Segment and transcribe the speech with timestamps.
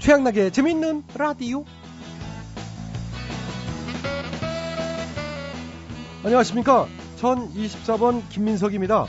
[0.00, 1.62] 최양락의 재밌는 라디오.
[6.24, 6.86] 안녕하십니까.
[7.16, 9.06] 전 24번 김민석입니다.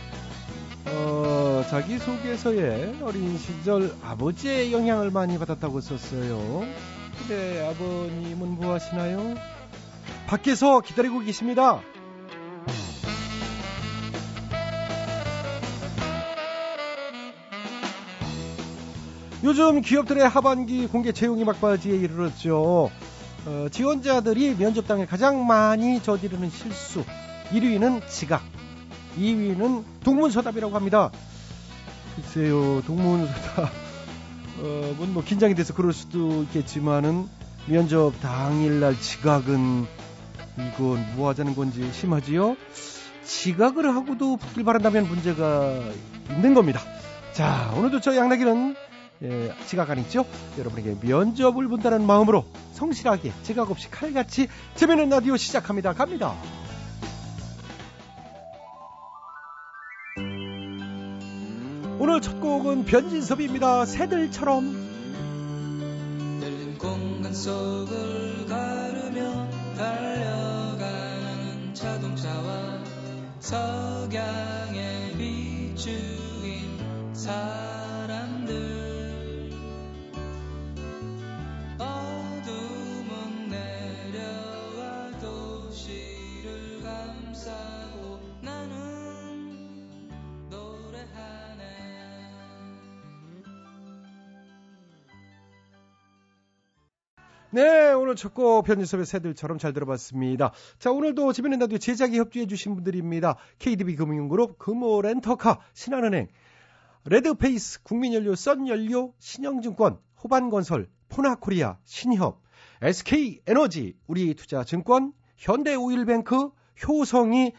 [0.87, 6.65] 어, 자기소개서에 어린 시절 아버지의 영향을 많이 받았다고 썼어요.
[7.17, 9.35] 근데 아버님은 뭐 하시나요?
[10.27, 11.81] 밖에서 기다리고 계십니다.
[19.43, 22.91] 요즘 기업들의 하반기 공개 채용이 막바지에 이르렀죠.
[23.45, 27.03] 어, 지원자들이 면접당에 가장 많이 저지르는 실수.
[27.49, 28.43] 1위는 지각,
[29.17, 31.09] 2위는 동문서답이라고 합니다.
[32.15, 33.71] 글쎄요, 동문서답.
[34.59, 37.27] 어, 뭐, 뭐 긴장이 돼서 그럴 수도 있겠지만은
[37.65, 39.87] 면접 당일날 지각은
[40.57, 42.55] 이건 뭐 하자는 건지 심하지요?
[43.23, 45.79] 지각을 하고도 붙길 바란다면 문제가
[46.29, 46.79] 있는 겁니다.
[47.33, 48.75] 자, 오늘도 저 양나기는
[49.23, 50.25] 예, 지각 아니죠?
[50.57, 55.93] 여러분에게 면접을 본다는 마음으로 성실하게 지각 없이 칼같이 재미있는 라디오 시작합니다.
[55.93, 56.35] 갑니다.
[61.99, 63.85] 오늘 첫 곡은 변진섭입니다.
[63.85, 64.89] 새들처럼.
[66.41, 69.47] 열린 공간 속을 가르며
[69.77, 72.79] 달려가는 자동차와
[73.39, 77.70] 석양의 비추인 사
[97.53, 100.53] 네, 오늘 첫곡 변진섭의 새들처럼 잘 들어봤습니다.
[100.79, 103.35] 자, 오늘도 재밌는 라디오 제작에 협조해주신 분들입니다.
[103.59, 106.29] KDB 금융그룹, 금호렌터카, 신한은행,
[107.03, 112.41] 레드페이스, 국민연료, 썬연료, 신영증권, 호반건설, 포나코리아, 신협,
[112.81, 116.51] SK에너지, 우리투자증권, 현대오일뱅크,
[116.87, 117.51] 효성이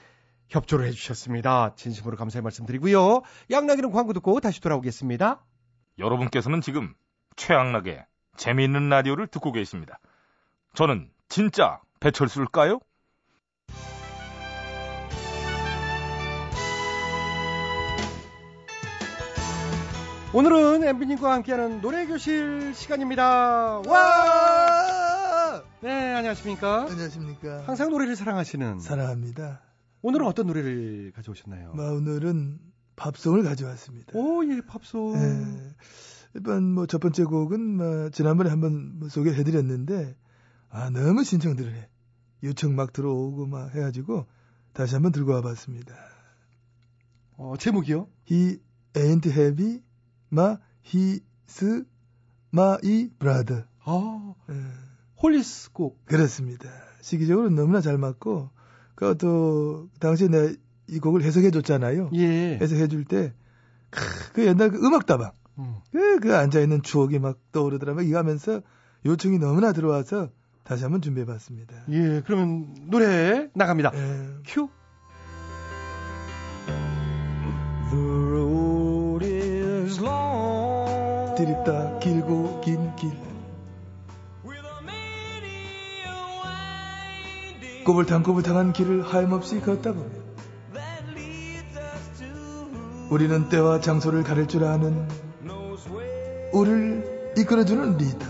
[0.48, 1.74] 협조를 해주셨습니다.
[1.74, 3.20] 진심으로 감사의 말씀드리고요.
[3.50, 5.44] 양락이는 광고 듣고 다시 돌아오겠습니다.
[5.98, 6.94] 여러분께서는 지금
[7.36, 8.06] 최양락의
[8.36, 9.98] 재미있는 라디오를 듣고 계십니다.
[10.74, 12.80] 저는 진짜 배철수일까요?
[20.34, 23.82] 오늘은 엠비님과 함께하는 노래교실 시간입니다.
[23.86, 25.62] 와!
[25.82, 26.86] 네, 안녕하십니까?
[26.88, 27.64] 안녕하십니까.
[27.66, 29.60] 항상 노래를 사랑하시는 사랑합니다.
[30.00, 31.74] 오늘은 어떤 노래를 가져오셨나요?
[31.74, 32.58] 마, 오늘은
[32.96, 34.12] 팝송을 가져왔습니다.
[34.14, 35.14] 오, 예, 팝송.
[35.16, 35.74] 예.
[36.34, 40.16] 일단 뭐 첫 번째 곡은 뭐 지난번에 한번 뭐 소개해드렸는데
[40.70, 41.88] 아 너무 신청들을 해.
[42.44, 44.26] 요청 막 들어오고 막 해가지고
[44.72, 45.94] 다시 한번 들고 와봤습니다.
[47.36, 48.08] 어, 제목이요?
[48.30, 48.58] He
[48.94, 49.82] ain't heavy,
[50.32, 51.86] ma he's
[52.52, 53.64] my brother.
[53.84, 54.54] 아, 예.
[55.22, 56.04] 홀리스 곡.
[56.04, 56.68] 그렇습니다.
[57.00, 58.50] 시기적으로 너무나 잘 맞고
[58.94, 60.52] 그또 당시에 내가
[60.88, 62.10] 이 곡을 해석해 줬잖아요.
[62.14, 62.58] 예.
[62.60, 63.32] 해석해 줄 때
[64.32, 65.76] 그 옛날 그 음악 다방 음.
[65.90, 68.04] 그, 그 앉아있는 추억이 막 떠오르더라고요.
[68.04, 68.62] 이거 하면서
[69.04, 70.30] 요청이 너무나 들어와서
[70.64, 71.74] 다시 한번 준비해봤습니다.
[71.90, 73.90] 예, 그러면 노래 나갑니다.
[73.94, 74.28] 예.
[74.46, 74.68] 큐.
[77.90, 81.34] The road is long.
[81.36, 83.10] 드립다 길고 긴 길.
[84.44, 86.06] With a many
[86.42, 90.10] winding 꼬불탕꼬불탕한 길을 하염없이 걷다 보면
[90.72, 95.08] that leads us to who 우리는 때와 장소를 가릴 줄 아는
[96.52, 98.26] 우리를 이끌어주는 리더.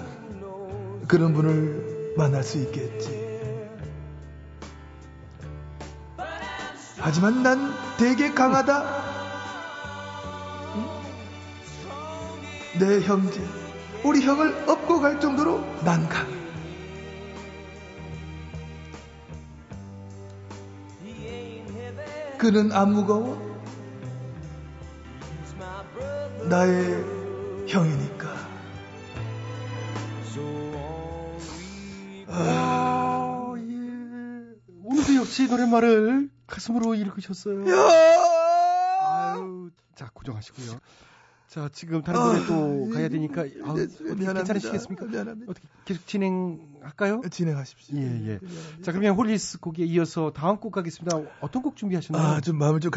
[1.08, 3.20] 그런 분을 만날 수 있겠지.
[6.98, 8.82] 하지만 난 되게 강하다.
[10.76, 10.86] 응?
[12.78, 13.40] 내 형제,
[14.04, 16.30] 우리 형을 업고 갈 정도로 난 강해.
[22.38, 23.50] 그는 안 무거워?
[26.48, 27.21] 나의
[27.72, 28.28] 형이니까.
[32.28, 33.62] 아, 예.
[34.84, 37.64] 오늘도 역시 노랫말을 가슴으로 읽으셨어요.
[39.00, 40.78] 아유, 자, 고정하시고요.
[41.48, 44.32] 자, 지금 다른 노래 또 가야 되니까 아우, 네, 어떻게 미안합니다.
[44.32, 45.06] 괜찮으시겠습니까?
[45.06, 45.50] 미안합니다.
[45.50, 47.22] 어떻게 계속 진행할까요?
[47.30, 47.96] 진행하십시오.
[47.96, 48.06] 예, 예.
[48.06, 48.82] 미안합니다.
[48.82, 51.18] 자, 그러면 홀리스 곡에 이어서 다음 곡 가겠습니다.
[51.40, 52.26] 어떤 곡 준비하셨나요?
[52.36, 52.90] 아, 좀 마음을 좀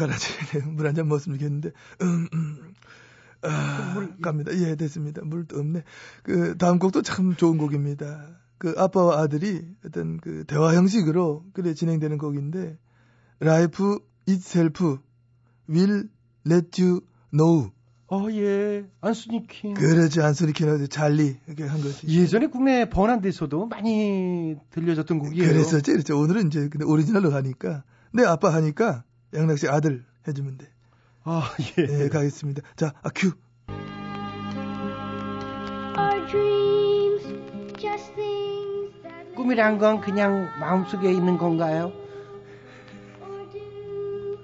[0.52, 0.64] 돼요.
[0.72, 1.72] 물한 잔 먹었으면 좋겠는데.
[2.02, 2.74] 음, 음.
[3.42, 4.52] 아, 물- 갑니다.
[4.58, 5.22] 예, 됐습니다.
[5.24, 5.82] 물도 없네.
[6.22, 8.26] 그, 다음 곡도 참 좋은 곡입니다.
[8.58, 12.78] 그, 아빠와 아들이 어떤 그, 대화 형식으로, 그래, 진행되는 곡인데,
[13.42, 13.84] Life
[14.28, 14.98] itself
[15.68, 16.08] will
[16.46, 17.00] let you
[17.32, 17.70] know.
[18.08, 18.84] 어, 예.
[19.00, 19.74] 안소니 퀸.
[19.74, 22.06] 그렇지 안소니 퀸 and 찰리 이렇게 한 거지.
[22.06, 25.48] 예전에 국내 번안돼서도 많이 들려졌던 곡이에요.
[25.48, 25.90] 그랬었지.
[25.90, 26.16] 그랬죠.
[26.18, 27.82] 오늘은 이제 근데 오리지널로 하니까
[28.12, 29.02] 내 아빠 하니까
[29.34, 30.68] 양락 씨 아들 해주면 돼.
[31.28, 31.42] 아,
[31.76, 31.86] 예.
[31.86, 32.62] 네, 가겠습니다.
[32.76, 33.32] 자, 아, 큐.
[35.98, 37.24] Are dreams
[37.76, 41.90] just things that 꿈이란 건 그냥 마음속에 있는 건가요?
[43.20, 44.38] or do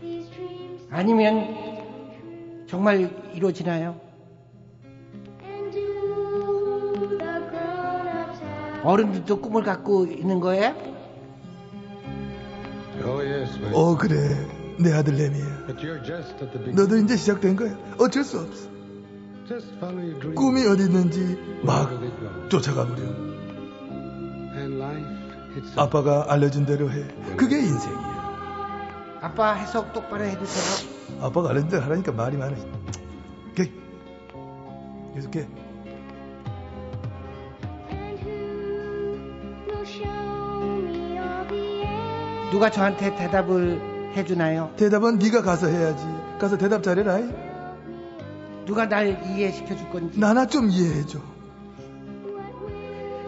[0.00, 4.00] these dreams 아니면 정말 이루어지나요?
[5.44, 10.74] and do the grown-ups have 어른들도 꿈을 갖고 있는 거예요?
[13.04, 13.22] Oh,
[13.74, 14.55] 어, 그래.
[14.78, 15.66] 내 아들 레미야.
[15.66, 16.76] But you're just at the beginning.
[16.76, 17.76] 너도 이제 시작된 거야.
[17.98, 18.68] 어쩔 수 없어.
[19.48, 20.34] Just follow your dreams.
[20.36, 22.48] 꿈이 어디 있는지 막 Wherever they go.
[22.48, 23.02] 쫓아가 버려.
[24.58, 25.06] And life
[25.56, 25.80] itself.
[25.80, 27.04] 아빠가 알려준 대로 해.
[27.36, 29.18] 그게 인생이야.
[29.22, 30.90] 아빠 해석 똑바로 해주세요.
[31.20, 32.56] 아빠가 알려준 대로 하라니까 말이 많아.
[33.52, 33.72] 오케이.
[35.14, 35.46] 계속해.
[37.90, 44.72] and who will show me all the answers 누가 저한테 대답을 해주나요?
[44.76, 46.04] 대답은 네가 가서 해야지.
[46.40, 47.18] 가서 대답 잘해라.
[47.18, 47.30] 이.
[48.64, 50.18] 누가 날 이해시켜 줄 건지.
[50.18, 51.18] 나나 좀 이해해줘.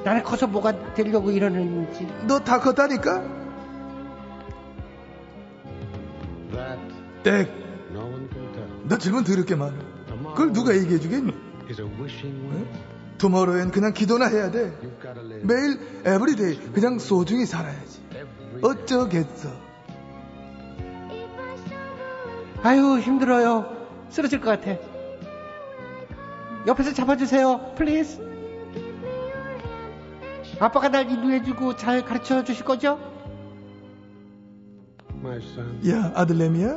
[0.04, 2.06] 나는 커서 뭐가 되려고 이러는지.
[2.26, 3.22] 너 다 컸다니까?
[6.52, 6.80] That
[7.22, 7.46] thing.
[7.92, 8.68] no one can tell.
[8.88, 9.74] 너 질문 더럽게 많아.
[10.34, 11.32] 그걸 누가 얘기해 주겠니?
[13.18, 14.72] tomorrow엔 그냥 기도나 해야 돼.
[15.42, 18.00] 매일 every day 그냥 소중히 살아야지.
[18.10, 19.67] every 어쩌겠어.
[22.62, 23.76] 아유, 힘들어요.
[24.10, 24.76] 쓰러질 것 같아.
[26.66, 27.74] 옆에서 잡아주세요.
[27.76, 28.26] Please.
[30.60, 32.98] 아빠가 날 인도해주고 잘 가르쳐 주실 거죠?
[35.20, 35.80] my son.
[35.88, 36.68] 야 아들내미야?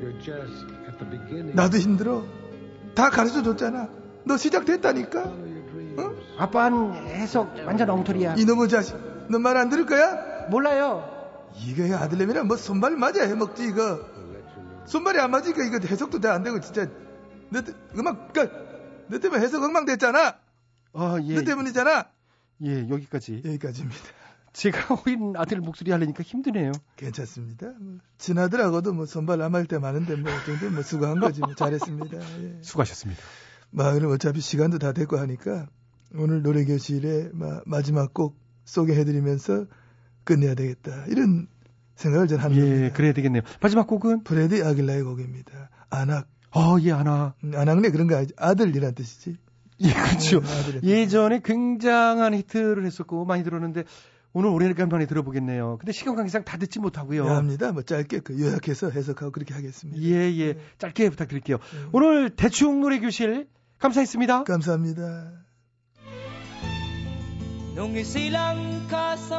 [0.00, 1.54] You're just at the beginning.
[1.56, 2.22] 나도 힘들어.
[2.94, 3.88] 다 가르쳐 줬잖아.
[4.24, 5.22] 너 시작됐다니까.
[5.24, 6.20] Dreams.
[6.38, 8.34] 아빠는 해석 완전 엉터리야.
[8.34, 8.94] 이놈의 자식.
[9.30, 10.46] 너 말 안 들을 거야?
[10.50, 11.04] 몰라요.
[11.66, 14.00] 이거 아들내미랑 뭐 손발 맞아 해먹지 이거.
[14.90, 16.88] 손발이 안 맞으니까 이거 해석도 잘 안 되고 진짜.
[17.50, 18.48] 너 때- 음악 그,
[19.08, 20.38] 너 때문에 해석 엉망됐잖아.
[20.92, 21.34] 아, 예.
[21.34, 22.08] 너 때문이잖아.
[22.64, 23.42] 예, 여기까지.
[23.44, 24.00] 여기까지입니다.
[24.52, 26.72] 제가 어린 아들 목소리 하려니까 힘드네요.
[26.96, 27.72] 괜찮습니다.
[27.78, 32.18] 뭐, 친아들하고도 뭐 손발 안 맞을 때 많은데 뭐이 정도 뭐 수고한 거지 뭐 잘했습니다.
[32.42, 32.58] 예.
[32.62, 33.22] 수고하셨습니다.
[33.70, 35.68] 마 그럼 어차피 시간도 다 됐고 하니까
[36.16, 39.66] 오늘 노래 교실에 마, 마지막 곡 소개해드리면서
[40.24, 41.46] 끝내야 되겠다 이런
[42.00, 42.66] 생각을 전 합니다.
[42.66, 43.42] 예, 그래야 되겠네요.
[43.60, 44.24] 마지막 곡은?
[44.24, 45.70] 프레디 아길라의 곡입니다.
[45.90, 46.26] 안악.
[46.54, 46.92] 어, 예.
[46.92, 48.34] 음, 안악네 그런 거 아니지?
[48.36, 49.36] 아들이란 뜻이지.
[49.82, 50.40] 예, 그렇죠.
[50.82, 53.84] 네, 예전에 굉장한 히트를 했었고 많이 들었는데
[54.32, 55.78] 오늘 오래간만에 들어보겠네요.
[55.78, 57.24] 근데 시간 관계상 다 듣지 못하고요.
[57.24, 57.72] 미안합니다.
[57.72, 60.00] 뭐 짧게 그 요약해서 해석하고 그렇게 하겠습니다.
[60.02, 60.56] 예, 예.
[60.78, 61.56] 짧게 부탁드릴게요.
[61.56, 61.88] 네.
[61.92, 63.48] 오늘 대충 노래 교실
[63.78, 64.44] 감사했습니다.
[64.44, 65.32] 감사합니다.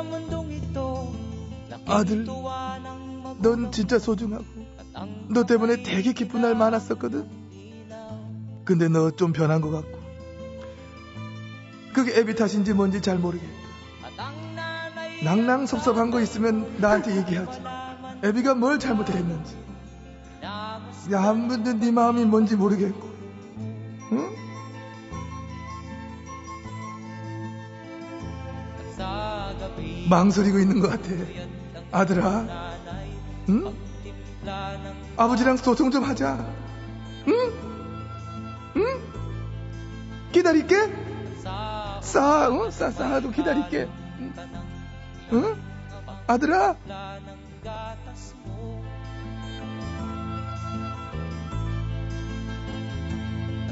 [0.02, 1.20] Mundong ito 아들, Nakituwa
[1.86, 2.28] magulang
[3.42, 4.45] 넌 진짜 소중하고
[5.30, 7.28] 너 때문에 되게 기쁜 날 많았었거든.
[8.66, 10.00] 근데 너 좀 변한 것 같고.
[11.94, 13.51] 그게 애비 탓인지 뭔지 잘 모르겠다.
[15.24, 17.60] 낭낭 섭섭한 거 있으면 나한테 얘기하지.
[18.24, 19.56] 애비가 뭘 잘못했는지.
[20.44, 23.09] 야, 한 번도 네 마음이 뭔지 모르겠고.
[24.14, 24.30] 응?
[30.09, 31.09] 망설이고 있는 것 같아.
[31.92, 32.45] 아들아,
[33.50, 33.76] 응?
[35.18, 36.45] 아버지랑 소송 좀 하자.
[37.28, 37.33] 응?
[38.78, 40.31] 응?
[40.31, 40.94] 기다릴게.
[41.42, 42.71] 싸, 응?
[42.71, 43.90] 싸, 싸도 기다릴게.
[44.19, 44.33] 응?
[45.33, 45.62] 응?
[46.28, 46.76] 아들아,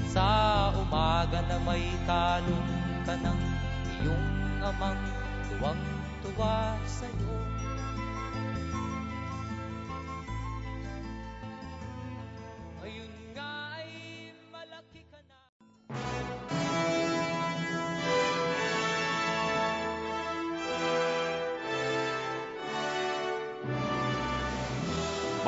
[0.10, 2.70] sa umaga na may kalong
[3.06, 3.42] ka ng
[4.02, 4.28] iyong
[4.66, 4.98] amang
[5.48, 7.59] tuwang-tuwa sa'yo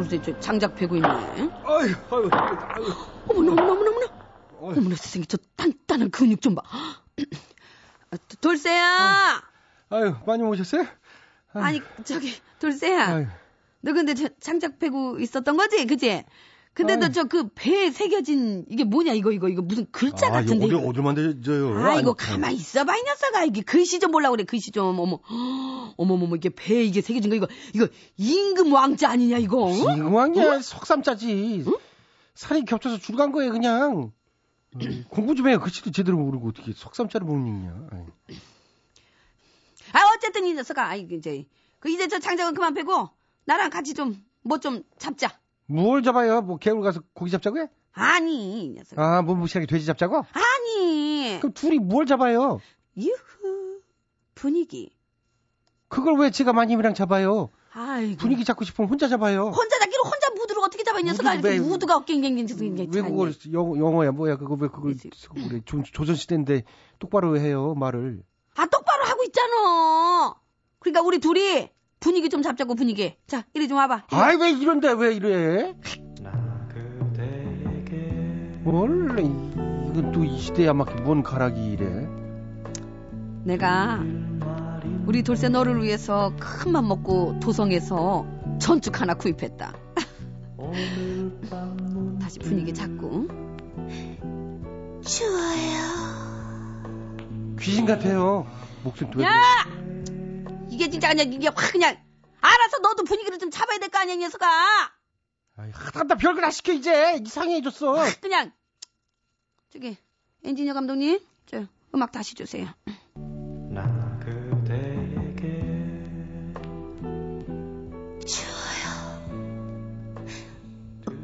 [0.00, 1.08] 돌쇠 저 장작 패고 있네.
[1.08, 1.94] 아유, 아유,
[2.32, 2.84] 아유.
[3.28, 4.06] 어머나, 어머나, 어머나, 어머나.
[4.78, 6.62] 어머나 세상에 저 단단한 근육 좀 봐.
[6.64, 9.42] 아, 도- 돌쇠야.
[9.90, 10.86] 아유, 많이 오셨어요?
[11.52, 13.08] 아유, 아니 저기 돌쇠야.
[13.14, 13.26] 아유.
[13.82, 16.24] 너 근데 저 장작 패고 있었던 거지, 그지?
[16.72, 17.12] 근데 너 아유.
[17.12, 20.66] 저그 배에 새겨진 이게 뭐냐 이거 이거 이거 무슨 글자 아, 같은데.
[20.66, 20.78] 이거.
[20.78, 21.76] 어디 만들어져요?
[21.84, 25.18] 아 이거 가만히 있어봐 이 녀석아 이게 글씨 좀 보려고 그래 글씨 좀 어머
[25.96, 29.72] 어머머머 이게 배에 이게 새겨진 거 이거 이거 임금 왕자 아니냐 이거 어?
[29.72, 31.64] 징왕이야 석삼자지.
[32.34, 34.12] 살이 겹쳐서 줄간 거예요, 그냥.
[34.76, 35.58] 음, 공부 좀 해요.
[35.60, 37.88] 글씨도 제대로 모르고 어떻게 석삼자를 못 읽냐.
[37.92, 38.06] 아유.
[39.92, 41.44] 아 어쨌든 이 녀석아 아 이제
[41.80, 43.10] 그 이제 저 장작은 그만 패고
[43.44, 45.38] 나랑 같이 좀 뭐좀 잡자
[45.70, 46.42] 뭘 잡아요?
[46.42, 47.68] 뭐 개울 가서 고기 잡자고 해?
[47.92, 50.24] 아니 이 녀석 아, 뭐 무시하게 돼지 잡자고?
[50.32, 52.60] 아니 그럼 둘이 뭘 잡아요?
[52.96, 53.80] 유후
[54.34, 54.94] 분위기
[55.88, 57.50] 그걸 왜 제가 마님이랑 잡아요?
[57.72, 59.44] 아이고 분위기 잡고 싶으면 혼자 잡아요.
[59.48, 62.46] 혼자 잡기로 혼자 무드를 어떻게 잡아 이 녀석아 이렇게 왜- 무드가 어깽갱갱
[62.92, 64.94] 왜 그걸 영어, 영어야 뭐야 그거 왜 그걸
[65.48, 66.64] 그래 조, 조선 시대인데
[66.98, 68.22] 똑바로 해요 말을
[68.56, 70.34] 아 똑바로 하고 있잖아
[70.80, 71.68] 그러니까 우리 둘이
[72.00, 73.14] 분위기 좀 잡자고 분위기.
[73.26, 74.04] 자 이리 좀 와봐.
[74.10, 74.92] 아이 왜 이런데?
[74.92, 75.74] 왜 이래?
[78.64, 82.06] 원래 이건 또 이 시대에 안 맞게 뭔 가락이 이래?
[83.44, 84.00] 내가
[85.06, 88.26] 우리 돌쇠 너를 위해서 큰 맘 먹고 도성에서
[88.60, 89.72] 전축 하나 구입했다.
[92.20, 93.26] 다시 분위기 잡고.
[97.58, 98.46] 귀신 같아요.
[98.84, 99.30] 목소리 왜 야!
[100.70, 101.96] 이게 진짜 그냥 이게 확 그냥
[102.40, 104.46] 알아서 너도 분위기를 좀 잡아야 될 거 아니야, 이 녀석아.
[105.56, 108.52] 아이, 하다 별걸 다 시켜 이제 이상해졌어 그냥
[109.70, 109.96] 저기
[110.44, 112.68] 엔지니어 감독님, 저 음악 다시 주세요.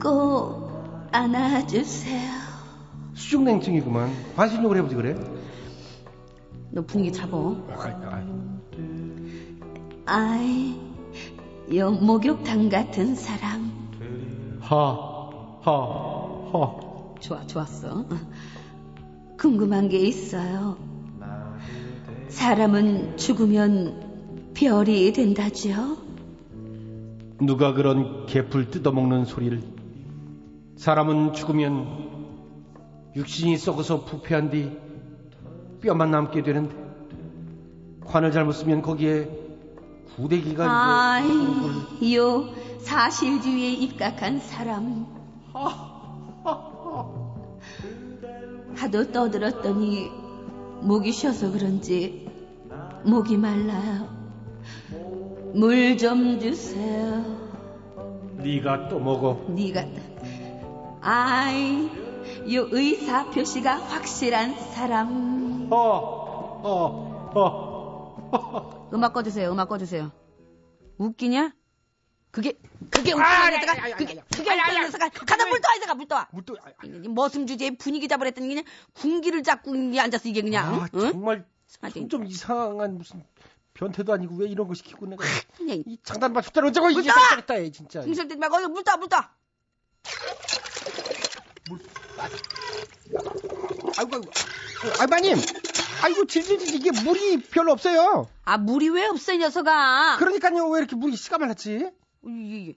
[0.03, 2.31] 꼭 안아주세요.
[3.15, 5.15] 수족냉증이구만 반신욕을 해보지 그래
[6.71, 7.57] 너 분위기 잡어.
[7.79, 8.25] 아이, 아이.
[10.07, 10.75] 아이,
[11.75, 13.73] 요 목욕탕 같은 사람.
[14.61, 15.17] 하
[15.63, 15.73] 하
[16.53, 16.77] 하
[17.21, 18.05] 좋아, 좋았어.
[19.39, 20.77] 궁금한 게 있어요.
[22.29, 25.97] 사람은 죽으면 별이 된다죠?
[27.41, 29.61] 누가 그런 개풀 뜯어먹는 소리를
[30.77, 32.07] 사람은 죽으면
[33.17, 34.71] 육신이 썩어서 부패한 뒤
[35.83, 36.75] 뼈만 남게 되는데
[38.07, 39.46] 관을 잘못 쓰면 거기에
[40.17, 45.07] 구데기가 이제 아이, 요 사실주의에 입각한 사람.
[48.77, 50.11] 하도 떠들었더니
[50.83, 52.25] 목이 쉬어서 그런지
[53.05, 54.09] 목이 말라요.
[55.55, 57.25] 물 좀 주세요.
[58.37, 59.83] 네가 또 먹어 네가
[61.01, 61.89] 아이
[62.55, 65.77] 요 의사 표시가 확실한 사람 어
[66.63, 67.66] 어 어
[68.93, 70.13] 음악 꺼주세요 음악 꺼주세요.
[70.99, 71.53] 웃기냐?
[72.31, 72.59] 그게
[72.91, 77.09] 그게 웃기냐 녀석아 그게 그게 웃기냐 녀석아 가다 물 떠와 이제가 물 떠와 물도 이
[77.09, 81.13] 머슴 주제에 분위기 잡으랬더니 그냥 군기를 잡고 이게 앉아서 이게 그냥 아, 응?
[81.13, 81.47] 정말
[81.81, 83.25] 아니, 좀 이상한 무슨
[83.75, 85.25] 변태도 아니고 왜 이런 거 시키고 내가
[85.57, 87.11] 그냥 이 장단만 숫자로 어쩌고 이게
[87.53, 88.03] 얘 진짜.
[88.03, 89.31] 중설 때 말고 물 떠와 물 떠와
[93.99, 94.31] 아이고 아이고.
[95.01, 95.37] 아 마님
[96.03, 100.97] 아이고 질질질 이게 물이 별로 없어요 아 물이 왜 없어 이 녀석아 그러니까요 왜 이렇게
[100.97, 101.91] 물이 씨가 말랐지
[102.25, 102.75] 이게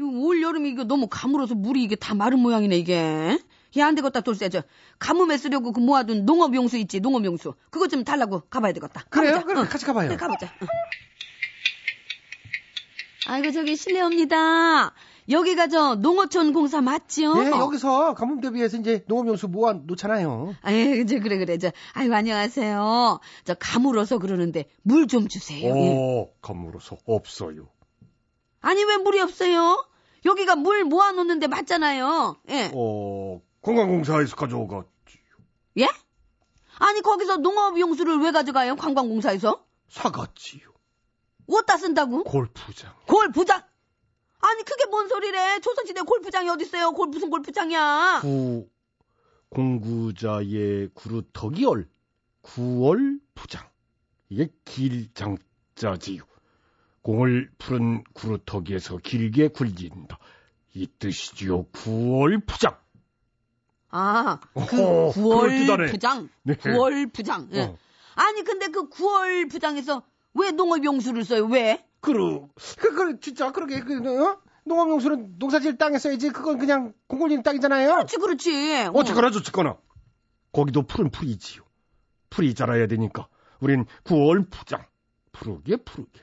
[0.00, 3.38] 올 여름에 이거 너무 가물어서 물이 이게 다 마른 모양이네 이게.
[3.78, 4.62] 야안 되겠다 돌쇠 저
[4.98, 9.04] 가뭄에 쓰려고 그 모아둔 농업용수 있지 농업용수 그거 좀 달라고 가봐야 되겠다.
[9.08, 9.32] 그래요?
[9.34, 9.46] 가보자.
[9.46, 9.68] 그래 응.
[9.68, 10.52] 같이 가봐요 그래 가보자.
[10.60, 10.68] 응.
[13.28, 14.92] 아이고 저기 실례합니다.
[15.32, 17.34] 여기가 저 농어촌 공사 맞지요?
[17.34, 21.58] 네 여기서 가뭄 대비해서 이제 농업용수 모아 놓잖아요 아유, 저 그래 그래.
[21.58, 23.18] 저 아이고 안녕하세요.
[23.44, 25.74] 저 가물어서 그러는데 물 좀 주세요.
[25.76, 25.96] 예.
[25.98, 27.68] 어 가물어서 없어요
[28.60, 29.84] 아니 왜 물이 없어요?
[30.24, 32.36] 여기가 물 모아 놓는데 맞잖아요.
[32.50, 32.70] 예.
[32.74, 34.84] 어 관광공사에서 가져가
[35.78, 35.88] 예?
[36.78, 38.76] 아니 거기서 농업용수를 왜 가져가요?
[38.76, 39.64] 관광공사에서?
[39.88, 40.70] 사갔지요
[41.50, 42.24] 어디다 쓴다고?
[42.24, 43.62] 골프장 골프장?
[44.42, 45.60] 아니 그게 뭔 소리래?
[45.60, 46.92] 조선시대 골프장이 어딨어요?
[46.92, 48.20] 골 무슨 골프장이야?
[48.22, 48.68] 구
[49.50, 51.88] 공구자의 구루터기얼
[52.40, 53.68] 구월 부장
[54.28, 56.24] 이게 길장자지요
[57.02, 60.18] 공을 푸른 구루터기에서 길게 굴린다
[60.74, 62.76] 이 뜻이지요 구월 부장
[63.94, 65.90] 아, 그 어허, 구월 그럴듯하네.
[65.90, 66.30] 부장.
[66.44, 66.54] 네.
[66.54, 67.46] 구월 부장.
[67.52, 67.60] 예.
[67.64, 67.76] 어.
[68.14, 71.44] 아니 근데 그 구월 부장에서 왜 농업 용수를 써요?
[71.44, 71.84] 왜?
[72.02, 74.38] 그러 그, 그 진짜 그러게 그 어?
[74.64, 78.74] 농업용수는 농사질 땅에 써야지 그건 그냥 공공진 땅이잖아요 그렇지 그렇지.
[78.88, 78.92] 어.
[78.94, 79.76] 어쨌거나 저쨌거나
[80.52, 81.62] 거기도 푸른 풀이지요.
[82.28, 83.28] 풀이 자라야 되니까
[83.60, 84.84] 우린 9월 부장.
[85.32, 86.20] 푸르게 푸르게.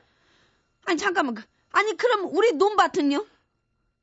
[0.86, 1.34] 아니 잠깐만.
[1.36, 3.26] 그- 아니 그럼 우리 논밭은요?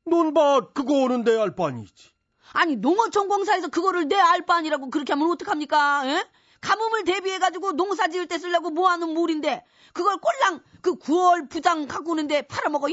[0.06, 2.10] 논밭 그거는 내 알바 아니지.
[2.52, 6.02] 아니 농어촌공사에서 그거를 내 알바 아니라고 그렇게 하면 어떡합니까?
[6.08, 6.24] 예?
[6.66, 12.42] 가뭄을 대비해가지고 농사 지을 때 쓰려고 모아놓은 물인데 그걸 꼴랑 그 9월 부장 갖고 오는데
[12.42, 12.92] 팔아먹어요?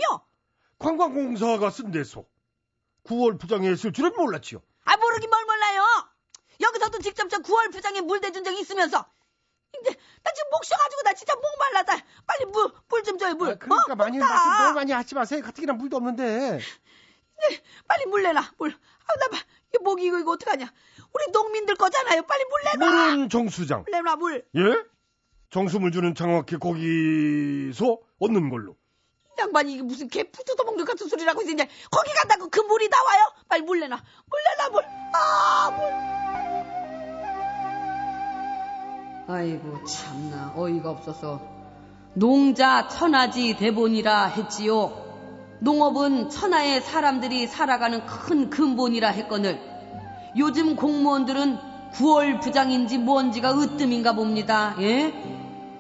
[0.78, 2.24] 관광공사가 쓴 데서
[3.06, 4.62] 9월 부장에 쓸 줄은 몰랐지요.
[4.86, 5.84] 아 모르긴 뭘 몰라요.
[6.62, 9.06] 여기서도 직접 저 9월 부장에 물 대준 적이 있으면서
[9.74, 9.90] 근데
[10.24, 11.98] 나 지금 목 쉬어가지고 나 진짜 목 말라다.
[12.28, 13.50] 빨리 물 물 좀 줘요 물.
[13.50, 13.96] 아, 그러니까 어?
[13.96, 14.28] 많이 다.
[14.28, 15.42] 말씀 너무 많이 하지 마세요.
[15.42, 16.60] 가뜩이나 물도 없는데.
[17.88, 18.70] 빨리 물 내라 물.
[19.08, 19.42] 아나
[19.82, 20.72] 목이 이거 이거 어떡하냐.
[21.14, 22.24] 우리 농민들 거잖아요.
[22.24, 22.92] 빨리 물 내놔.
[23.12, 23.84] 물은 정수장.
[23.84, 24.46] 물 내놔 물.
[24.56, 24.84] 예?
[25.52, 28.76] 정수물 주는 정확히 거기서 얻는 걸로.
[29.38, 33.32] 이 양반이 이게 무슨 개 푸드도 먹는 같은 소리라고 있는데 거기 간다고 그 물이 나와요?
[33.48, 33.96] 빨리 물 내놔.
[33.98, 34.84] 물 내놔 물.
[35.14, 36.14] 아 물.
[39.26, 41.42] 아이고 참나 어이가 없어서
[42.14, 45.02] 농자 천하지 대본이라 했지요.
[45.62, 49.62] 농업은 천하의 사람들이 살아가는 큰 근본이라 했거늘
[50.38, 51.58] 요즘 공무원들은
[51.94, 54.76] 9월 부장인지 뭔지가 으뜸인가 봅니다.
[54.80, 55.14] 예?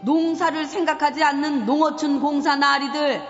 [0.01, 3.22] 농사를 생각하지 않는 농어촌 공사 나리들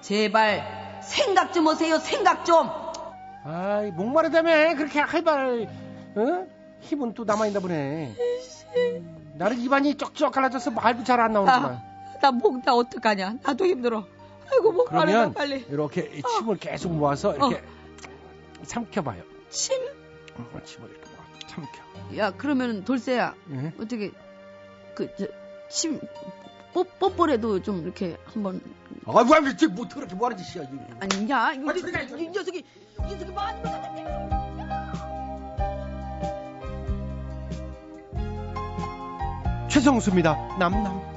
[0.00, 2.68] 제발 생각 좀 하세요 생각 좀
[3.44, 4.74] 아이, 목마르다며.
[4.76, 5.68] 그렇게 할발,
[6.14, 6.46] 어?
[6.80, 8.14] 힘은 또 남아있나 보네.
[8.76, 11.80] 음, 나는 입안이 쩍쩍 갈라져서 말도 잘 안 나오는구만.
[12.20, 14.04] 나목나 어떡하냐 나도 힘들어
[14.52, 17.60] 아이고 목 그러면 빨리 이렇게 침을 계속 모아서 이렇게
[18.62, 19.22] 삼켜봐요.
[19.50, 19.76] 침?
[20.52, 22.16] 어, 침을 이렇게 모아 삼켜.
[22.18, 23.72] 야 그러면 돌쇠야 예?
[23.80, 24.10] 어떻게
[24.94, 26.00] 그침
[26.98, 28.60] 뽀뽀래도 좀 이렇게 한번
[29.06, 30.82] 아, 왜, 지금 뭐, 그렇게 뭐 하는 짓이야, 이거.
[31.00, 35.12] 아니냐 이거 빨리 저- 들어가, 이 녀석이 이 녀석이 많이 먹었는데
[39.68, 40.56] 최성수입니다.
[40.58, 41.11] 남남.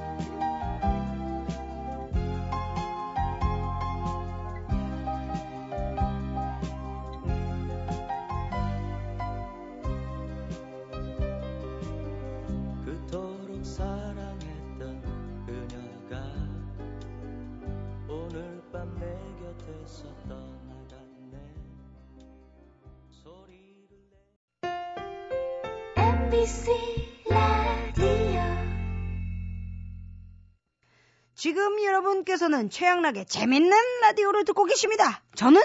[31.96, 35.22] 여러분께서는 최양락의 재밌는 라디오를 듣고 계십니다.
[35.34, 35.62] 저는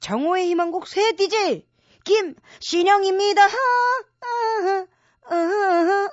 [0.00, 1.66] 정오의 희망곡 새 DJ
[2.04, 3.44] 김신영입니다.
[3.44, 4.86] 아,
[5.30, 6.08] 아, 아.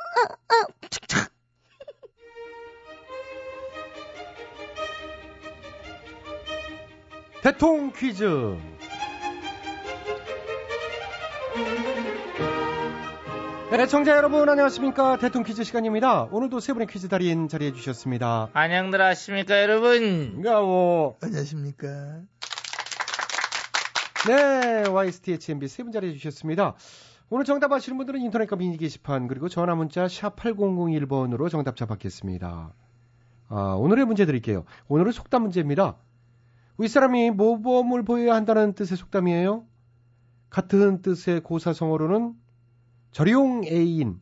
[7.41, 8.57] 대통 퀴즈.
[13.71, 16.23] 네, 청자 여러분 안녕하십니까 대통 퀴즈 시간입니다.
[16.25, 18.49] 오늘도 세 분의 퀴즈 달인 자리해 주셨습니다.
[18.53, 21.17] 안녕들 하십니까 여러분 반가워.
[21.21, 22.21] 안녕하십니까.
[24.27, 26.75] 네, YSTHMB 세 분 자리해 주셨습니다.
[27.29, 32.73] 오늘 정답 아시는 분들은 인터넷과 미니 게시판 그리고 전화 문자 샵 8001번으로 정답자 받겠습니다.
[33.47, 34.65] 아, 오늘의 문제 드릴게요.
[34.89, 35.95] 오늘은 속담 문제입니다.
[36.77, 39.63] 윗사람이 모범을 보여야 한다는 뜻의 속담이에요.
[40.49, 42.33] 같은 뜻의 고사성어로는
[43.11, 44.19] 절용 애인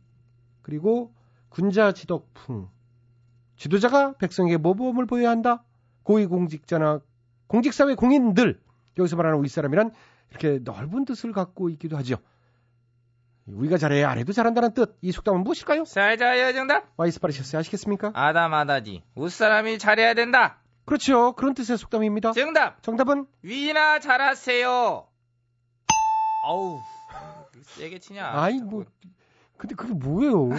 [0.61, 1.13] 그리고
[1.49, 2.69] 군자 지덕풍
[3.55, 5.63] 지도자가 백성에게 모범을 보여야 한다.
[6.03, 7.01] 고위공직자나
[7.47, 8.59] 공직사회 공인들
[8.97, 9.91] 여기서 말하는 윗사람이란
[10.29, 12.15] 이렇게 넓은 뜻을 갖고 있기도 하죠.
[13.47, 14.97] 우리가 잘해야 아래도 잘한다는 뜻.
[15.01, 15.85] 이 속담은 무엇일까요?
[15.85, 18.11] 사자여 정답 와이스 파리셔스 아시겠습니까?
[18.13, 21.33] 아다마다지 웃사람이 잘해야 된다 그렇죠.
[21.33, 22.31] 그런 뜻의 속담입니다.
[22.33, 25.07] 정답 정답은 위나 잘하세요
[26.47, 26.79] 어우
[27.63, 28.85] 세게 치냐 아이 뭐
[29.57, 30.49] 근데 그게 뭐예요?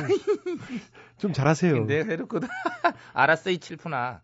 [1.17, 1.87] 좀 잘하세요.
[1.87, 2.49] 내가 해놓거든
[3.15, 4.21] 알았어 이 칠푼아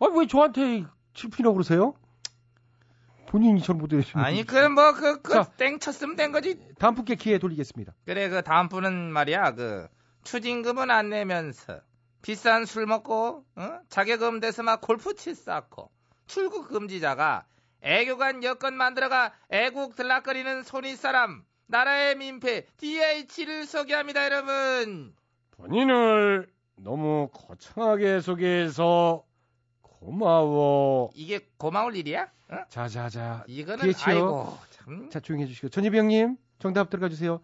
[0.00, 1.94] 아왜 저한테 칠피라고 그러세요?
[3.28, 5.44] 본인이 잘 못해주시는 아니 그럼 뭐그 그, 자.
[5.56, 7.92] 땡 쳤으면 된 거지 다음 분께 기회 돌리겠습니다.
[8.06, 9.86] 그래 그 다음 분은 말이야 그
[10.24, 11.80] 추징금은 안 내면서
[12.22, 13.78] 비싼 술 먹고 어?
[13.88, 15.90] 자격금 돼서 막 골프 칠 쌓고
[16.26, 17.44] 출국 금지자가
[17.82, 25.14] 애교관 여건 만들어가 애국 들락거리는 손윗사람 나라의 민폐 DH를 소개합니다 여러분
[25.52, 29.24] 본인을 너무 거창하게 소개해서
[29.82, 31.10] 고마워.
[31.14, 32.30] 이게 고마울 일이야?
[32.50, 32.56] 어?
[32.68, 33.44] 자자자.
[33.48, 33.94] 이거는 DH요.
[34.06, 37.40] 아이고 참 자 조용히 해주시고 전희비 형님 정답 들어가 주세요.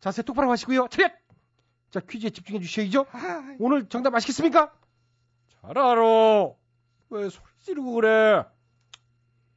[0.00, 0.88] 자세 똑바로 하시고요.
[0.88, 1.12] 차렷.
[1.90, 3.04] 자 퀴즈에 집중해 주셔야죠.
[3.58, 4.72] 오늘 정답 아시겠습니까?
[5.60, 6.48] 잘 알아.
[7.10, 8.42] 왜 소리 지르고 그래?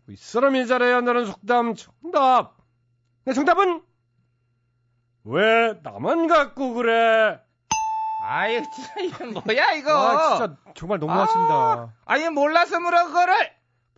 [0.08, 2.59] 윗사람이 잘해야 한다는 속담 정답.
[3.26, 3.82] 네 정답은
[5.26, 7.40] 왜 나만 갖고 그래?
[8.18, 9.92] 아유, 진짜 이건 뭐야 이거?
[9.92, 11.94] 아, 진짜 정말 너무하신다.
[12.06, 13.34] 아니 몰라서 물어 그거를.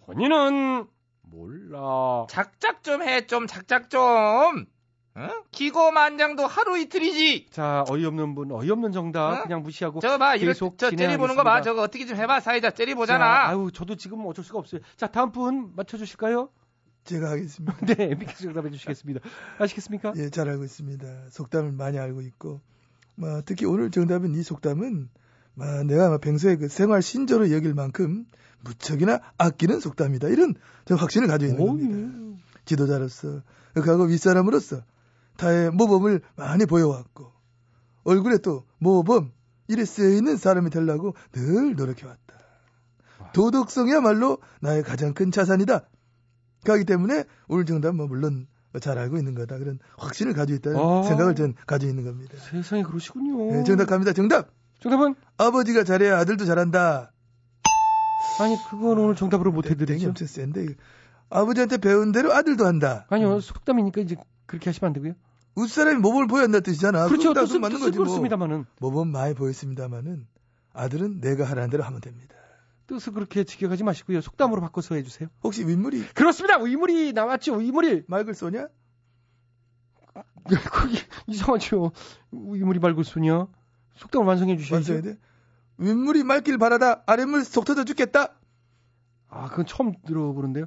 [0.05, 0.87] 본인은
[1.21, 2.25] 몰라.
[2.29, 4.65] 작작 좀 해, 좀 작작 좀.
[5.13, 5.29] 어?
[5.51, 7.47] 기고만장도 하루 이틀이지.
[7.51, 9.43] 자, 어이없는 분, 어이없는 정답 어?
[9.43, 11.61] 그냥 무시하고 저거 봐, 이거 저 째리 보는 거 봐.
[11.61, 13.47] 저거 어떻게 좀 해봐, 사이다 째리 자, 보잖아.
[13.47, 14.81] 아유, 저도 지금 어쩔 수가 없어요.
[14.95, 16.49] 자, 다음 분 맞춰주실까요?
[17.03, 17.75] 제가 하겠습니다.
[17.85, 19.21] 네, MBK 정답해 주시겠습니다.
[19.59, 20.13] 아시겠습니까?
[20.17, 21.29] 예, 잘 알고 있습니다.
[21.29, 22.61] 속담을 많이 알고 있고,
[23.15, 25.09] 뭐, 특히 오늘 정답인 이 속담은,
[25.55, 28.25] 뭐, 내가 뭐 평소에 그 생활 신조로 여길 만큼
[28.61, 30.27] 무척이나 아끼는 속담이다.
[30.29, 32.43] 이런 저 확신을 가지고 있는 오, 겁니다.
[32.65, 33.41] 지도자로서,
[33.73, 34.83] 그하고 윗사람으로서
[35.37, 37.31] 타의 모범을 많이 보여왔고,
[38.03, 39.31] 얼굴에 또 모범,
[39.67, 42.31] 이래 쓰여있는 사람이 되려고 늘 노력해왔다.
[43.33, 45.87] 도덕성이야말로 나의 가장 큰 자산이다.
[46.63, 48.47] 그렇기 때문에 오늘 정답 뭐 물론
[48.79, 49.57] 잘 알고 있는 거다.
[49.57, 51.03] 그런 확신을 가지고 있다는 아.
[51.03, 52.35] 생각을 전 가지고 있는 겁니다.
[52.37, 53.51] 세상에 그러시군요.
[53.53, 54.13] 네, 정답 갑니다.
[54.13, 54.49] 정답!
[54.79, 55.15] 정답은?
[55.37, 57.11] 아버지가 잘해야 아들도 잘한다.
[58.39, 60.07] 아니, 그건 오늘 정답으로 못 땡이 해드리죠.
[60.09, 60.75] 엄청 센데.
[61.29, 63.05] 아버지한테 배운 대로 아들도 한다.
[63.09, 65.13] 아니요, 속담이니까 이제 그렇게 하시면 안 되고요.
[65.55, 67.07] 웃사람이 모범을 보였다는 뜻이잖아.
[67.07, 68.05] 그렇죠, 뜻은, 맞는 뜻은 거지 뭐.
[68.05, 68.65] 그렇습니다만은.
[68.79, 70.25] 모범 많이 보였습니다만은
[70.73, 72.35] 아들은 내가 하라는 대로 하면 됩니다.
[72.91, 74.19] 뜻을 그렇게 지켜가지 마시고요.
[74.19, 75.29] 속담으로 바꿔서 해주세요.
[75.43, 76.57] 혹시 윗물이 그렇습니다.
[76.57, 77.55] 위물이 나왔죠.
[77.55, 78.03] 위물이.
[78.07, 78.67] 맑을 쏘냐?
[80.45, 81.91] 그게 이상하죠.
[82.31, 83.47] 위물이 맑을 소냐.
[83.95, 85.01] 속담을 완성해 주셔야죠.
[85.77, 88.35] 윗물이 맑길 바라다 아랫물 속 터져 죽겠다.
[89.29, 90.65] 아, 그건 처음 들어보는데요.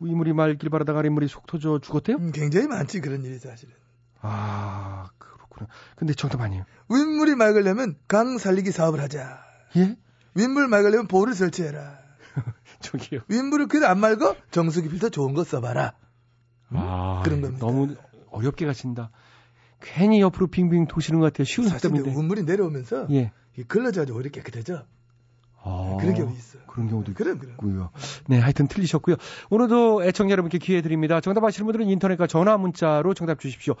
[0.00, 2.16] 위물이 맑길 바라다가 아랫물이 속 터져 죽었대요?
[2.16, 3.74] 음, 굉장히 많지 그런 일이 사실은.
[4.20, 5.68] 아, 그렇구나.
[5.94, 6.64] 근데 정답 아니에요.
[6.90, 9.38] 윗물이 맑으려면 강 살리기 사업을 하자.
[9.76, 9.96] 예?
[10.34, 11.98] 윗물 맑으려면 보를 설치해라.
[12.80, 13.20] 저기요.
[13.28, 14.36] 윗물을 그래도 안 맑어?
[14.50, 15.94] 정수기 필터 좋은 거 써봐라.
[16.70, 17.64] 아, 그런 겁니다.
[17.64, 17.94] 너무
[18.30, 19.10] 어렵게 가신다.
[19.80, 21.44] 괜히 옆으로 빙빙 도시는 것 같아요.
[21.44, 22.10] 쉬운 사실 속담인데.
[22.10, 23.32] 윗물이 내려오면서 예.
[23.56, 24.84] 이 걸러져가지고 오히려 깨끗해져.
[25.62, 26.58] 아, 그런 경우 있어.
[26.66, 27.52] 그런 경우도 그럼 그럼.
[27.52, 27.90] 있고요.
[28.26, 29.16] 네, 하여튼 틀리셨고요.
[29.50, 31.20] 오늘도 애청자 여러분께 기회 드립니다.
[31.20, 33.74] 정답 아시는 분들은 인터넷과 전화 문자로 정답 주십시오.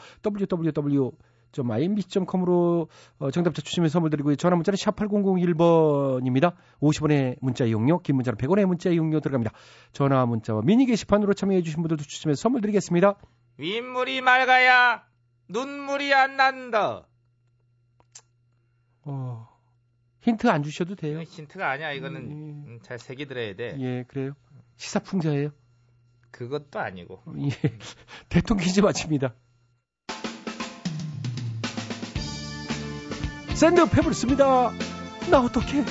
[1.56, 2.88] www.imbc.com으로
[3.18, 4.36] 어, 정답자 추첨해 선물 드리고요.
[4.36, 6.54] 전화 문자는 샵 8001번입니다.
[6.80, 9.52] 50원의 문자 이용료, 긴 문자는 100원의 문자 이용료 들어갑니다.
[9.92, 13.14] 전화 문자와 미니 게시판으로 참여해 주신 분들도 추첨해서 선물 드리겠습니다.
[13.58, 15.04] 윗물이 맑아야
[15.48, 17.06] 눈물이 안 난다.
[19.02, 19.48] 어,
[20.20, 21.20] 힌트 안 주셔도 돼요.
[21.20, 21.92] 힌트가 아니야.
[21.92, 23.76] 이거는 음, 음, 잘 새겨 들어야 돼.
[23.78, 24.32] 예, 그래요.
[24.76, 25.50] 시사풍자예요.
[26.30, 27.22] 그것도 아니고.
[27.38, 27.48] 예.
[28.28, 29.34] 대통령 퀴즈 마칩니다.
[33.54, 34.72] 샌드 페블스입니다.
[35.30, 35.84] 나 어떡해?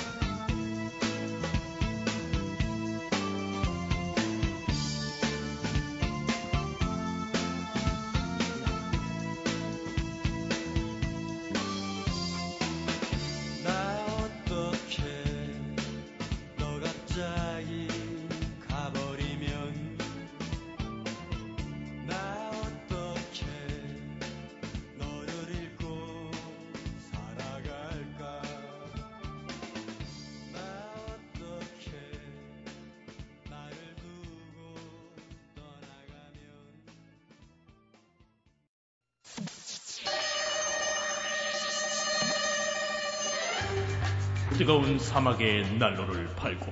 [44.58, 46.72] 뜨거운 사막에 난로를 팔고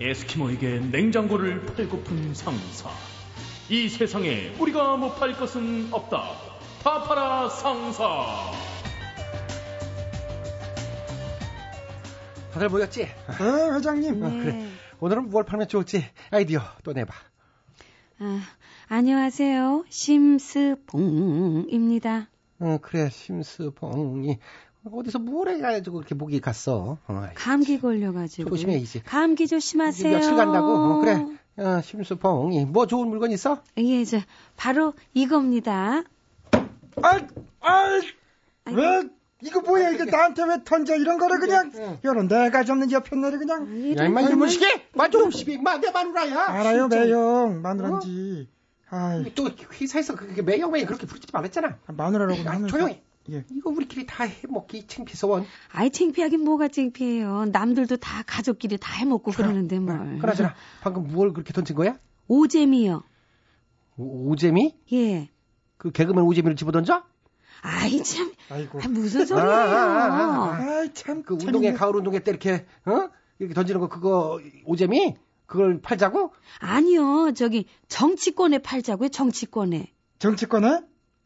[0.00, 2.90] 에스키모에게 냉장고를 팔고픈 상사.
[3.68, 6.22] 이 세상에 우리가 못 팔 것은 없다.
[6.82, 8.50] 다 팔아 상사.
[12.52, 13.02] 다들 모였지?
[13.04, 13.10] 네,
[13.76, 14.22] 회장님.
[14.22, 14.68] 어, 그래.
[15.00, 17.14] 오늘은 무얼 팔면 좋을지 아이디어 또 내봐.
[18.18, 18.42] 아,
[18.88, 19.84] 안녕하세요.
[19.88, 21.48] 심스봉입니다.
[22.60, 24.38] 어, 그래, 심스봉이.
[24.84, 26.98] 어디서 뭘 해가지고 그렇게 목이 갔어.
[27.06, 28.50] 어, 감기 걸려가지고.
[28.50, 29.02] 조심해야지.
[29.02, 30.16] 감기 조심하세요.
[30.16, 30.68] 며칠 간다고?
[30.68, 31.26] 어, 그래.
[31.58, 32.64] 어, 심수봉이.
[32.66, 33.62] 뭐 좋은 물건 있어?
[33.76, 34.18] 예, 저,
[34.56, 36.02] 바로 이겁니다.
[37.02, 37.20] 아,
[37.60, 38.00] 아,
[38.66, 39.08] 왜
[39.42, 39.90] 이거 뭐야?
[39.90, 41.70] 이거 나한테 왜 던져 이런 거를 그냥
[42.02, 43.96] 이런 내가 접는 옆에 내를 그냥.
[43.98, 44.22] 야, 임마!
[44.94, 46.46] 마좀 시계, 임마, 내 마누라야!
[46.48, 47.04] 알아요, 진짜.
[47.04, 48.48] 매형 마누라인지.
[48.90, 49.48] 아, 또
[49.80, 51.78] 회사에서 그렇게 매형 매형 그렇게 부르지 말았잖아.
[51.86, 53.02] 마누라라고 야, 하는 조용히.
[53.30, 53.44] 예.
[53.50, 55.44] 이거 우리끼리 다 해먹기 창피해서 원.
[55.72, 57.46] 아이, 창피하긴 뭐가 창피해요.
[57.52, 60.18] 남들도 다 가족끼리 다 해먹고 그러는데 뭘.
[60.18, 60.54] 그러잖아.
[60.80, 61.98] 방금 무얼 그렇게 던진 거야?
[62.28, 63.02] 오잼이요.
[63.96, 64.74] 오, 오재미?
[64.92, 65.28] 예.
[65.76, 67.04] 그 개그맨 오재미를 집어던져?
[67.62, 68.32] 아이, 참.
[68.50, 68.80] 아이고.
[68.82, 69.50] 아, 무슨 아, 소리예요.
[69.50, 70.54] 아, 아, 아.
[70.56, 71.22] 아 이 참.
[71.22, 75.14] 그 운동회 가을 운동회 때 이렇게 어 이렇게 던지는 거 그거 오재미
[75.46, 76.32] 그걸 팔자고?
[76.60, 79.92] 아니요, 저기, 정치권에 팔자고요, 정치권에.
[80.20, 80.80] 정치권에?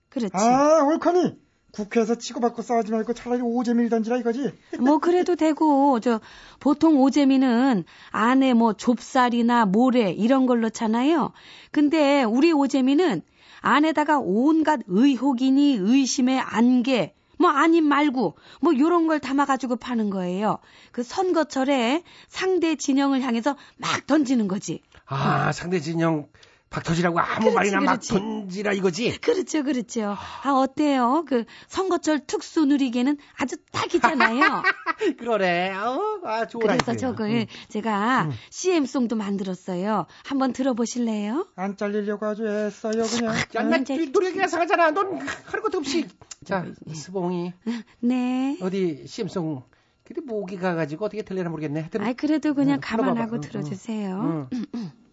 [0.08, 0.32] 그렇지.
[0.34, 1.36] 아, 옳거니.
[1.74, 4.52] 국회에서 치고받고 싸우지 말고 차라리 오재미를 던지라 이거지.
[4.78, 6.20] 뭐 그래도 되고 저
[6.60, 11.32] 보통 오재미는 안에 뭐 좁쌀이나 모래 이런 걸 넣잖아요.
[11.72, 13.22] 근데 우리 오재미는
[13.60, 20.58] 안에다가 온갖 의혹이니 의심의 안개 뭐 아님 말고 뭐 요런 걸 담아 가지고 파는 거예요.
[20.92, 24.80] 그 선거철에 상대 진영을 향해서 막 던지는 거지.
[25.06, 26.28] 아, 상대 진영
[26.74, 28.08] 박터지라고 아무 그렇지, 말이나 막 그렇지.
[28.14, 29.20] 던지라 이거지.
[29.20, 30.16] 그렇죠, 그렇죠.
[30.42, 31.24] 아, 어때요?
[31.28, 34.40] 그 선거철 특수 누리개는 아주 딱이잖아요.
[35.18, 35.72] 그러네.
[35.74, 36.96] 어, 아, 좋은 그래서.
[36.96, 37.46] 저걸 응.
[37.68, 38.32] 제가 응.
[38.50, 40.06] CM송도 만들었어요.
[40.24, 41.46] 한번 들어보실래요?
[41.54, 43.34] 안 잘리려고 아주 애써요 그냥.
[43.54, 43.78] 야, 나
[44.12, 44.90] 노래기라서 하잖아.
[44.90, 46.08] 넌 하는 것도 없이.
[46.44, 47.52] 자, 스봉이
[48.00, 48.58] 네.
[48.60, 49.62] 어디 CM송
[50.02, 51.80] 근데 목이 가가지고 어떻게 들리나 모르겠네.
[51.80, 53.36] 하여튼 아이, 그래도 그냥 응, 감안하고 들어봐봐.
[53.36, 54.48] 응, 들어주세요.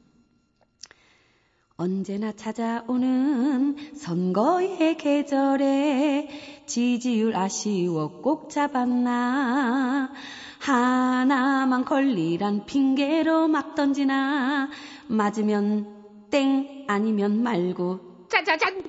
[1.80, 1.84] 응.
[1.84, 6.28] 언제나 찾아오는 선거의 계절에
[6.66, 10.12] 지지율 아쉬워 꼭 잡았나?
[10.60, 14.70] 하나만 걸리란 핑계로 막 던지나?
[15.08, 15.86] 맞으면
[16.30, 18.84] 땡 아니면 말고 짜자잔!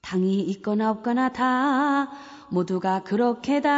[0.00, 2.10] 당이 있거나 없거나 다
[2.50, 3.70] 모두가 그렇게 다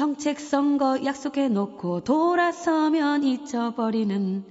[0.00, 4.42] 정책 선거 약속해 놓고 돌아서면 잊어버리는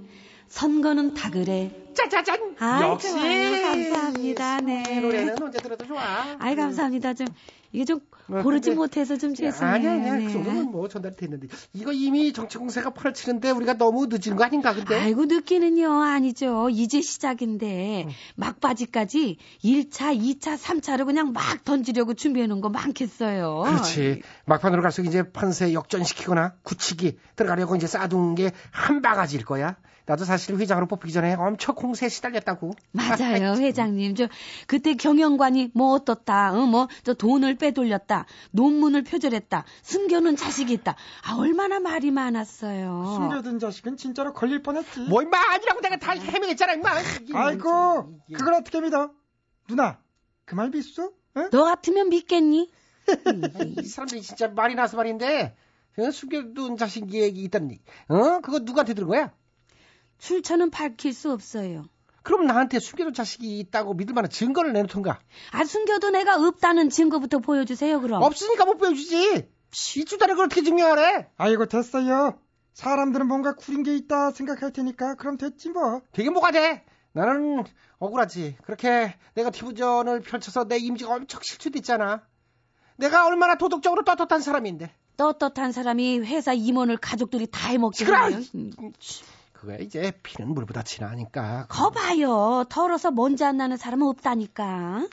[0.48, 1.72] 선거는 다 그래.
[1.96, 2.49] 짜자잔.
[2.60, 3.10] 아이, 역시.
[3.12, 3.62] 좋아요.
[3.64, 4.62] 감사합니다.
[4.62, 5.00] 네.
[5.00, 6.02] 노래는 언제 들어도 좋아.
[6.40, 7.14] 아이 감사합니다.
[7.14, 7.28] 좀
[7.72, 9.76] 이게 좀 뭐, 고르지 못해서 좀 죄송해요.
[9.76, 10.16] 아니야, 아니야.
[10.16, 10.26] 네.
[10.26, 11.48] 그 정도는 뭐 전달이 됐는데.
[11.74, 14.96] 이거 이미 정치 공세가 펄을 치는데 우리가 너무 늦은 거 아닌가, 근데?
[15.00, 22.70] 아이고 느끼는요 아니죠 이제 시작인데 막바지까지 1차 2차 3차를 그냥 막 던지려고 준비해 놓은 거
[22.70, 24.22] 많겠어요 그렇지.
[24.46, 29.76] 막판으로 갈수록 이제 판세 역전시키거나 굳히기 들어가려고 이제 쌓아둔 게 한 바가지일 거야.
[30.06, 32.72] 나도 사실 회장으로 뽑히기 전에 엄청 공세에 시달렸다 고.
[32.92, 34.16] 맞아요, 회장님.
[34.16, 34.28] 저
[34.68, 40.96] 그때 경영관이 뭐 어떻다, 어, 뭐저 돈을 빼돌렸다, 논문을 표절했다, 숨겨놓은 자식이 있다.
[41.26, 43.16] 아 얼마나 말이 많았어요.
[43.18, 45.02] 숨겨둔 자식은 진짜로 걸릴 뻔했지.
[45.02, 46.90] 뭐 임마 아니라고 내가 다 해명했잖아 임마.
[47.34, 49.12] 아이고, 그걸 어떻게 믿어?
[49.68, 50.00] 누나,
[50.46, 51.14] 그 말 믿수?
[51.52, 52.70] 너 같으면 믿겠니?
[53.82, 55.56] 이 사람들이 진짜 말이 나서 말인데
[55.98, 56.12] 어?
[56.12, 57.80] 숨겨둔 자식이 있다니.
[58.10, 58.40] 어?
[58.42, 59.32] 그거 누구한테 들은 거야?
[60.18, 61.86] 출처는 밝힐 수 없어요.
[62.24, 65.20] 그럼 나한테 숨겨둔 자식이 있다고 믿을 만한 증거를 내놓던가.
[65.52, 68.22] 아 숨겨둔 애가 없다는 증거부터 보여주세요, 그럼.
[68.22, 69.50] 없으니까 못 보여주지.
[69.98, 71.30] 이주다는 걸 어떻게 증명하래?
[71.38, 72.40] 아이고, 됐어요.
[72.74, 76.02] 사람들은 뭔가 구린 게 있다 생각할 테니까 그럼 됐지 뭐.
[76.12, 76.86] 되게 뭐가 돼?
[77.12, 77.64] 나는
[77.98, 78.58] 억울하지.
[78.64, 82.22] 그렇게 네거티브전을 펼쳐서 내 이미지가 엄청 실추됐잖아.
[82.98, 84.92] 내가 얼마나 도덕적으로 떳떳한 사람인데.
[85.18, 88.40] 떳떳한 사람이 회사 임원을 가족들이 다 해먹잖아요.
[89.60, 89.62] 음.
[89.62, 91.66] 그거야 이제 피는 물보다 진하니까.
[91.70, 92.66] 거봐요.
[92.70, 95.08] 털어서 먼지 안 나는 사람은 없다니까.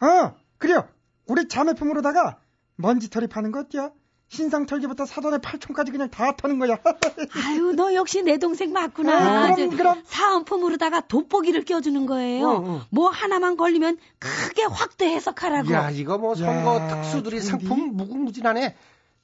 [0.00, 0.88] 어, 그래요.
[1.26, 2.38] 우리 자매품으로다가
[2.76, 3.92] 먼지 털이 파는 거 어때요?
[4.28, 6.78] 신상 털기부터 사돈의 팔촌까지 그냥 다 터는 거야.
[7.46, 9.50] 아유, 너 역시 내 동생 맞구나.
[9.50, 10.02] 어, 그럼, 저 그럼.
[10.06, 12.48] 사은품으로다가 돋보기를 껴주는 거예요.
[12.58, 12.80] 응, 응.
[12.90, 15.72] 뭐 하나만 걸리면 크게 확대 해석하라고.
[15.72, 18.76] 야 이거 뭐 선거 야, 특수들이 근데- 상품 무궁무진하네.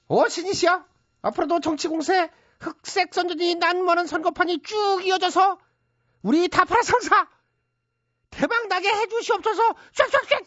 [0.09, 0.85] 어 신이시야?
[1.23, 2.29] 앞으로도 정치 공세
[2.61, 5.59] 흑색 선전이 난무하는 선거판이 쭉 이어져서
[6.23, 7.29] 우리 다파라 상사
[8.31, 9.75] 대박 나게 해주시옵소서.
[9.95, 10.43] 쫙쫙쫙.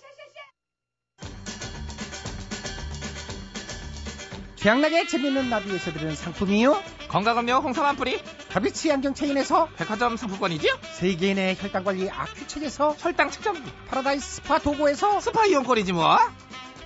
[4.55, 6.83] 최양락의 재밌는 라디오에서 드리는 상품이요.
[7.07, 10.77] 건강음료 홍삼 한 뿌리 다비치 안경 체인에서 백화점 상품권이지요?
[10.91, 16.17] 세계인의 혈당관리 아큐첵에서 혈당 측정기 파라다이스 스파 도구에서 스파 이용권이지 뭐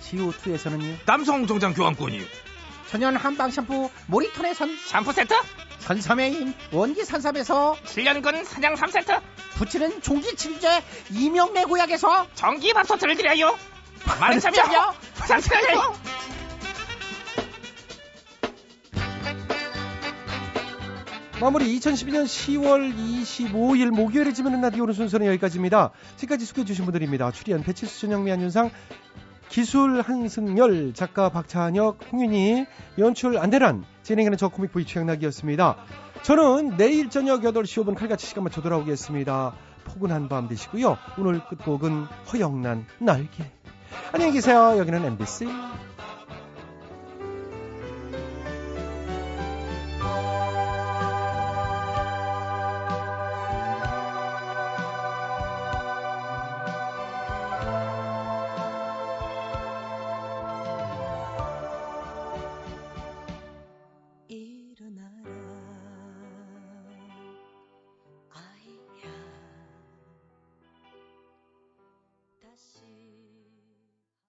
[0.02, 1.04] CO2에서는요.
[1.06, 2.24] 남성 정장 교환권이요
[2.94, 5.34] 천연 한방 샴푸 모리톤에선 샴푸 세트?
[5.80, 9.20] 선삼의 힘 원기 산삼에서 7년근 사냥 3세트?
[9.56, 10.68] 붙이는 종기 치료제
[11.10, 13.58] 이명래 고약에서 전기 밥솥을 드려요.
[14.20, 15.96] 많은 참여요 부탁드려요
[21.42, 25.90] 마무리 2012년 10월 25일 목요일에 지면은 라디오 오늘 순서는 여기까지입니다.
[26.18, 27.32] 지금까지 소개해 주신 분들입니다.
[27.32, 28.70] 출연 배칠수 전영미 안윤상
[29.54, 32.66] 기술 한승열 작가 박찬혁 홍윤희
[32.98, 35.78] 연출 안대란 진행하는 저 코믹 보이 최양락이었습니다.
[36.24, 39.54] 저는 내일 저녁 8시 5분 칼같이 시간 맞춰 돌아오겠습니다.
[39.84, 40.98] 포근한 밤 되시고요.
[41.20, 43.44] 오늘 끝곡은 허영란 날개.
[44.12, 44.74] 안녕히 계세요.
[44.80, 45.46] 여기는 MBC.